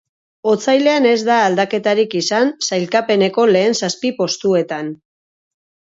Otsailean 0.51 1.05
ez 1.09 1.17
da 1.27 1.35
aldaketarik 1.49 2.17
izan 2.21 2.49
sailkapeneko 2.69 3.47
lehen 3.53 3.81
zazpi 3.85 4.13
postuetan. 4.23 4.91